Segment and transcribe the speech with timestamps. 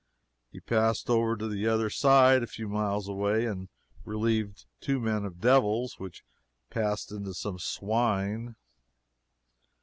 [0.51, 3.69] He passed over to the other side, a few miles away and
[4.03, 6.25] relieved two men of devils, which
[6.71, 8.55] passed into some swine.